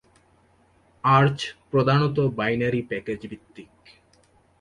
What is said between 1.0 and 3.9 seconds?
Arch প্রধানত binary প্যাকেজভিত্তিক।